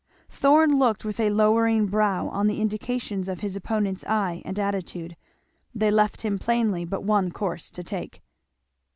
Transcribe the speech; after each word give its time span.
Thorn 0.31 0.79
looked 0.79 1.05
with 1.05 1.19
a 1.19 1.29
lowering 1.29 1.85
brow 1.85 2.27
on 2.29 2.47
the 2.47 2.59
indications 2.59 3.29
of 3.29 3.41
his 3.41 3.55
opponent's 3.55 4.03
eye 4.05 4.41
and 4.45 4.57
attitude; 4.57 5.15
they 5.75 5.91
left 5.91 6.23
him 6.23 6.39
plainly 6.39 6.85
but 6.85 7.03
one 7.03 7.29
course 7.29 7.69
to 7.69 7.83
take. 7.83 8.23